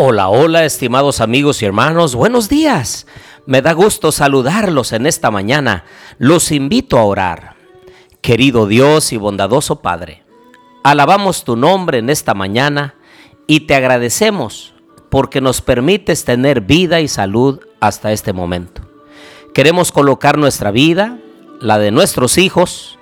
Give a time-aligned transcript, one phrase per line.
[0.00, 3.08] Hola, hola, estimados amigos y hermanos, buenos días.
[3.46, 5.86] Me da gusto saludarlos en esta mañana.
[6.18, 7.56] Los invito a orar.
[8.20, 10.22] Querido Dios y bondadoso Padre,
[10.84, 12.94] alabamos tu nombre en esta mañana
[13.48, 14.72] y te agradecemos
[15.10, 18.82] porque nos permites tener vida y salud hasta este momento.
[19.52, 21.18] Queremos colocar nuestra vida,
[21.60, 23.00] la de nuestros hijos,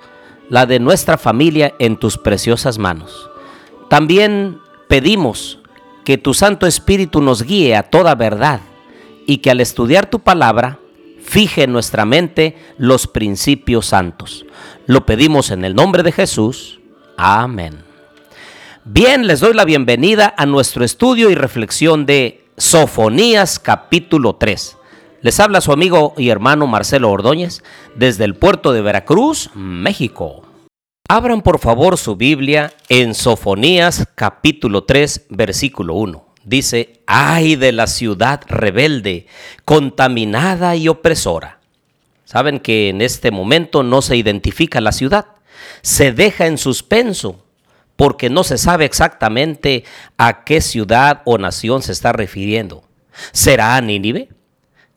[0.49, 3.29] la de nuestra familia en tus preciosas manos.
[3.87, 5.59] También pedimos
[6.07, 8.61] que tu Santo Espíritu nos guíe a toda verdad
[9.25, 10.79] y que al estudiar tu palabra
[11.21, 14.45] fije en nuestra mente los principios santos.
[14.85, 16.79] Lo pedimos en el nombre de Jesús.
[17.17, 17.83] Amén.
[18.85, 24.77] Bien, les doy la bienvenida a nuestro estudio y reflexión de Sofonías capítulo 3.
[25.23, 27.63] Les habla su amigo y hermano Marcelo Ordóñez
[27.95, 30.46] desde el puerto de Veracruz, México.
[31.09, 36.25] Abran por favor su Biblia en Sofonías capítulo 3 versículo 1.
[36.43, 39.25] Dice, ay de la ciudad rebelde,
[39.63, 41.59] contaminada y opresora.
[42.25, 45.27] Saben que en este momento no se identifica la ciudad,
[45.81, 47.41] se deja en suspenso
[47.95, 49.85] porque no se sabe exactamente
[50.17, 52.83] a qué ciudad o nación se está refiriendo.
[53.31, 54.27] ¿Será a Nínive?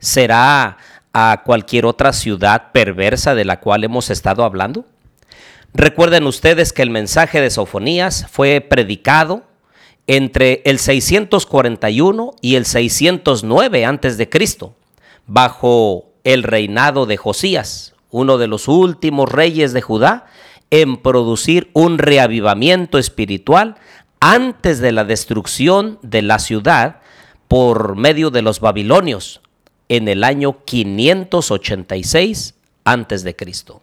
[0.00, 0.77] ¿Será
[1.12, 4.86] a cualquier otra ciudad perversa de la cual hemos estado hablando?
[5.73, 9.45] Recuerden ustedes que el mensaje de Sofonías fue predicado
[10.07, 14.75] entre el 641 y el 609 antes de Cristo,
[15.29, 20.27] bajo el reinado de Josías, uno de los últimos reyes de Judá
[20.71, 23.77] en producir un reavivamiento espiritual
[24.19, 27.01] antes de la destrucción de la ciudad
[27.47, 29.41] por medio de los babilonios
[29.89, 32.55] en el año 586
[32.85, 33.83] antes de Cristo.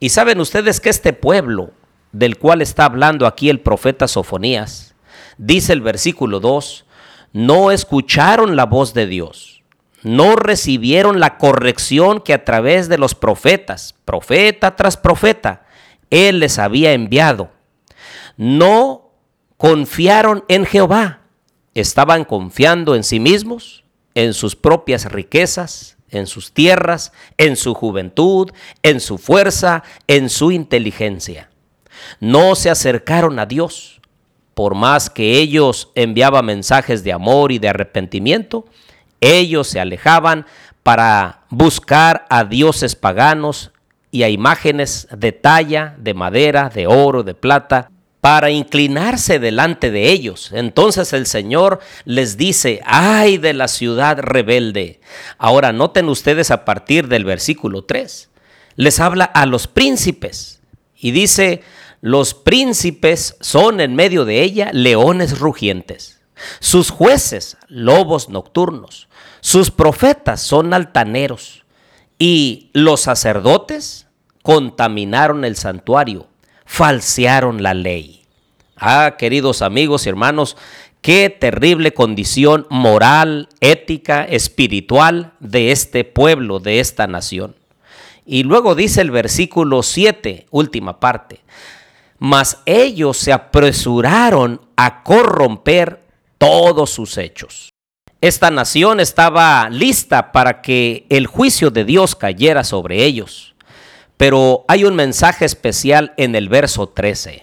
[0.00, 1.70] Y saben ustedes que este pueblo
[2.12, 4.94] del cual está hablando aquí el profeta Sofonías,
[5.38, 6.86] dice el versículo 2,
[7.32, 9.62] no escucharon la voz de Dios,
[10.02, 15.66] no recibieron la corrección que a través de los profetas, profeta tras profeta,
[16.10, 17.50] Él les había enviado.
[18.36, 19.10] No
[19.56, 21.22] confiaron en Jehová,
[21.74, 23.84] estaban confiando en sí mismos,
[24.14, 28.50] en sus propias riquezas, en sus tierras, en su juventud,
[28.82, 31.50] en su fuerza, en su inteligencia.
[32.20, 34.00] No se acercaron a Dios,
[34.54, 38.66] por más que ellos enviaban mensajes de amor y de arrepentimiento,
[39.20, 40.46] ellos se alejaban
[40.82, 43.72] para buscar a dioses paganos
[44.10, 47.90] y a imágenes de talla, de madera, de oro, de plata,
[48.24, 50.50] para inclinarse delante de ellos.
[50.54, 55.02] Entonces el Señor les dice, ay de la ciudad rebelde.
[55.36, 58.30] Ahora noten ustedes a partir del versículo 3,
[58.76, 60.62] les habla a los príncipes
[60.96, 61.60] y dice,
[62.00, 66.22] los príncipes son en medio de ella leones rugientes,
[66.60, 69.06] sus jueces lobos nocturnos,
[69.42, 71.66] sus profetas son altaneros
[72.18, 74.06] y los sacerdotes
[74.42, 76.28] contaminaron el santuario
[76.64, 78.22] falsearon la ley.
[78.76, 80.56] Ah, queridos amigos y hermanos,
[81.00, 87.54] qué terrible condición moral, ética, espiritual de este pueblo, de esta nación.
[88.26, 91.40] Y luego dice el versículo 7, última parte,
[92.18, 96.02] mas ellos se apresuraron a corromper
[96.38, 97.70] todos sus hechos.
[98.20, 103.53] Esta nación estaba lista para que el juicio de Dios cayera sobre ellos.
[104.16, 107.42] Pero hay un mensaje especial en el verso 13.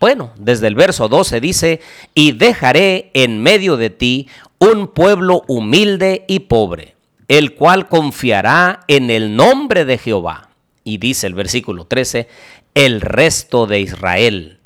[0.00, 1.80] Bueno, desde el verso 12 dice,
[2.14, 6.96] y dejaré en medio de ti un pueblo humilde y pobre,
[7.26, 10.50] el cual confiará en el nombre de Jehová.
[10.84, 12.28] Y dice el versículo 13,
[12.74, 14.60] el resto de Israel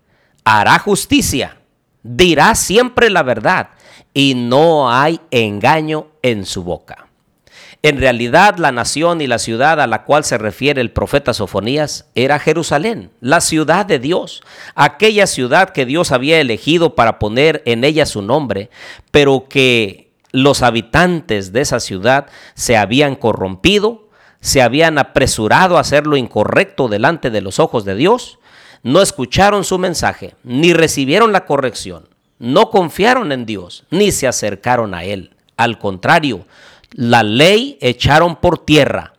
[0.44, 1.58] hará justicia,
[2.02, 3.70] dirá siempre la verdad,
[4.14, 7.08] y no hay engaño en su boca.
[7.84, 12.06] En realidad la nación y la ciudad a la cual se refiere el profeta Sofonías
[12.14, 14.44] era Jerusalén, la ciudad de Dios,
[14.76, 18.70] aquella ciudad que Dios había elegido para poner en ella su nombre,
[19.11, 24.08] pero que los habitantes de esa ciudad se habían corrompido,
[24.40, 28.38] se habían apresurado a hacer lo incorrecto delante de los ojos de Dios,
[28.85, 32.08] no escucharon su mensaje, ni recibieron la corrección,
[32.38, 35.35] no confiaron en Dios, ni se acercaron a Él.
[35.56, 36.46] Al contrario,
[36.94, 39.14] la ley echaron por tierra,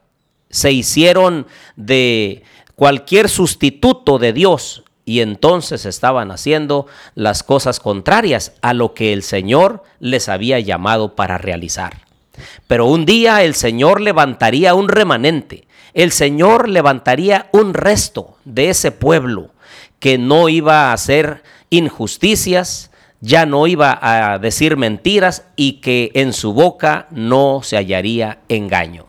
[0.49, 2.43] se hicieron de
[2.75, 4.83] cualquier sustituto de Dios.
[5.05, 11.13] Y entonces estaban haciendo las cosas contrarias a lo que el Señor les había llamado
[11.13, 12.03] para realizar.
[12.67, 18.91] Pero un día el Señor levantaría un remanente, el Señor levantaría un resto de ese
[18.91, 19.49] pueblo
[19.99, 22.89] que no iba a hacer injusticias,
[23.23, 29.05] ya no iba a decir mentiras y que en su boca no se hallaría engaño.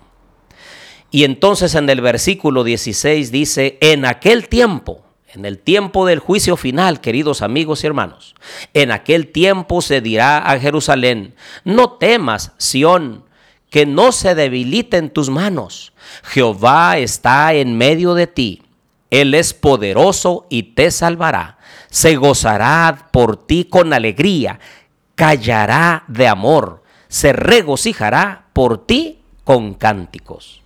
[1.10, 6.56] Y entonces en el versículo 16 dice, en aquel tiempo, en el tiempo del juicio
[6.56, 8.36] final, queridos amigos y hermanos,
[8.72, 11.34] en aquel tiempo se dirá a Jerusalén,
[11.64, 13.24] no temas, Sión,
[13.68, 15.92] que no se debiliten tus manos.
[16.22, 18.62] Jehová está en medio de ti.
[19.14, 21.58] Él es poderoso y te salvará.
[21.88, 24.58] Se gozará por ti con alegría.
[25.14, 26.82] Callará de amor.
[27.06, 30.62] Se regocijará por ti con cánticos.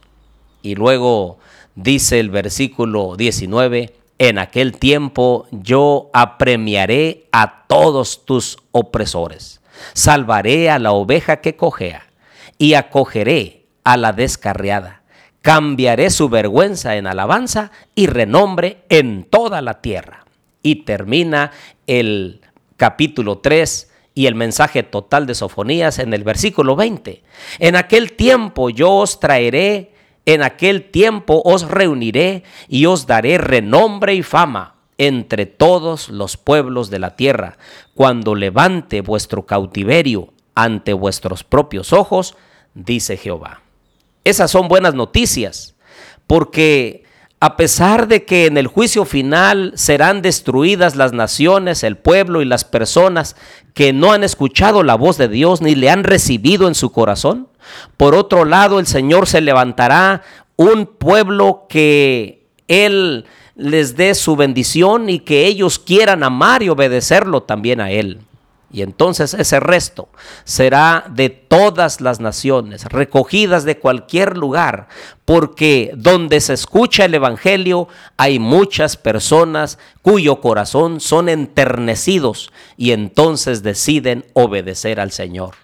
[0.63, 1.39] Y luego
[1.75, 9.61] dice el versículo 19, en aquel tiempo yo apremiaré a todos tus opresores.
[9.93, 12.07] Salvaré a la oveja que cojea
[12.57, 14.98] y acogeré a la descarriada.
[15.43, 20.25] Cambiaré su vergüenza en alabanza y renombre en toda la tierra.
[20.63, 21.53] Y termina
[21.87, 22.41] el
[22.77, 27.23] capítulo 3 y el mensaje total de Sofonías en el versículo 20.
[27.61, 29.93] En aquel tiempo yo os traeré,
[30.27, 36.91] en aquel tiempo os reuniré y os daré renombre y fama entre todos los pueblos
[36.91, 37.59] de la tierra,
[37.95, 42.37] cuando levante vuestro cautiverio ante vuestros propios ojos,
[42.75, 43.63] dice Jehová.
[44.29, 45.75] Esas son buenas noticias,
[46.27, 47.05] porque
[47.41, 52.45] a pesar de que en el juicio final serán destruidas las naciones, el pueblo y
[52.45, 53.37] las personas
[53.73, 57.49] que no han escuchado la voz de Dios ni le han recibido en su corazón,
[57.97, 60.21] por otro lado el Señor se levantará
[60.57, 63.25] un pueblo que Él
[63.57, 68.28] les dé su bendición y que ellos quieran amar y obedecerlo también a Él.
[68.71, 70.11] Y entonces ese resto
[70.45, 74.89] será de todas las naciones, recogidas de cualquier lugar,
[75.25, 77.89] porque donde se escucha el Evangelio
[78.19, 85.55] hay muchas personas cuyo corazón son enternecidos y entonces deciden obedecer al Señor.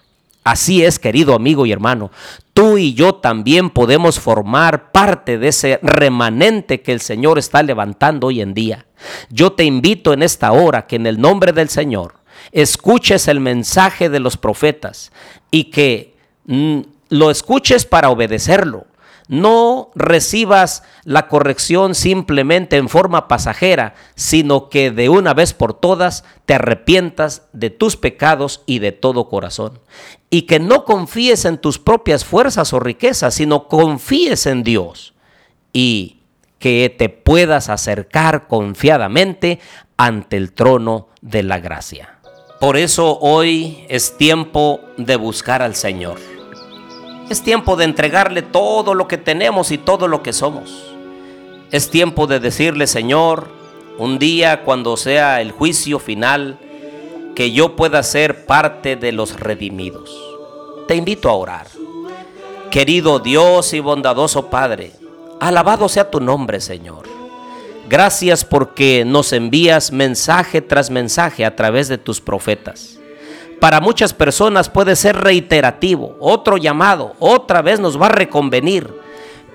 [0.43, 2.11] Así es, querido amigo y hermano,
[2.53, 8.27] tú y yo también podemos formar parte de ese remanente que el Señor está levantando
[8.27, 8.85] hoy en día.
[9.31, 12.13] Yo te invito en esta hora que en el nombre del Señor,
[12.51, 15.11] escuches el mensaje de los profetas
[15.51, 16.15] y que
[16.45, 18.87] mm, lo escuches para obedecerlo.
[19.27, 26.23] No recibas la corrección simplemente en forma pasajera, sino que de una vez por todas
[26.45, 29.79] te arrepientas de tus pecados y de todo corazón.
[30.29, 35.15] Y que no confíes en tus propias fuerzas o riquezas, sino confíes en Dios.
[35.73, 36.21] Y
[36.59, 39.59] que te puedas acercar confiadamente
[39.97, 42.14] ante el trono de la gracia.
[42.59, 46.19] Por eso hoy es tiempo de buscar al Señor.
[47.29, 50.93] Es tiempo de entregarle todo lo que tenemos y todo lo que somos.
[51.71, 53.49] Es tiempo de decirle, Señor,
[53.97, 56.57] un día cuando sea el juicio final,
[57.35, 60.17] que yo pueda ser parte de los redimidos.
[60.87, 61.67] Te invito a orar.
[62.71, 64.93] Querido Dios y bondadoso Padre,
[65.41, 67.14] alabado sea tu nombre, Señor.
[67.87, 72.99] Gracias porque nos envías mensaje tras mensaje a través de tus profetas.
[73.59, 78.93] Para muchas personas puede ser reiterativo, otro llamado, otra vez nos va a reconvenir.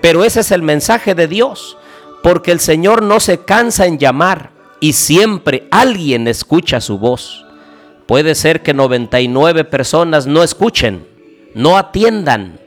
[0.00, 1.76] Pero ese es el mensaje de Dios,
[2.22, 7.44] porque el Señor no se cansa en llamar y siempre alguien escucha su voz.
[8.06, 11.06] Puede ser que 99 personas no escuchen,
[11.54, 12.58] no atiendan,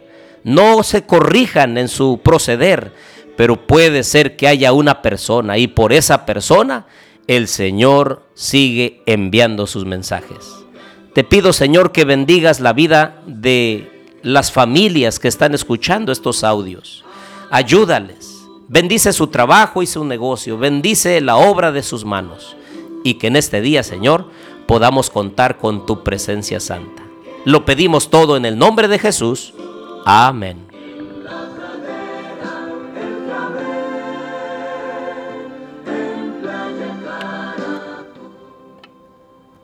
[0.43, 2.93] no se corrijan en su proceder,
[3.35, 6.85] pero puede ser que haya una persona y por esa persona
[7.27, 10.63] el Señor sigue enviando sus mensajes.
[11.13, 13.89] Te pido, Señor, que bendigas la vida de
[14.23, 17.03] las familias que están escuchando estos audios.
[17.51, 18.31] Ayúdales.
[18.67, 20.57] Bendice su trabajo y su negocio.
[20.57, 22.55] Bendice la obra de sus manos.
[23.03, 24.29] Y que en este día, Señor,
[24.65, 27.03] podamos contar con tu presencia santa.
[27.45, 29.53] Lo pedimos todo en el nombre de Jesús.
[30.05, 30.72] Amén.